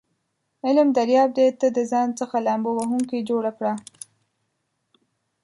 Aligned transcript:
علم 0.65 0.87
دریاب 0.97 1.29
دی 1.37 1.47
ته 1.59 1.67
دځان 1.79 2.09
څخه 2.19 2.35
لامبو 2.45 2.71
وهونکی 2.77 3.19
جوړ 3.29 3.43
کړه 3.57 3.73
س 3.79 3.83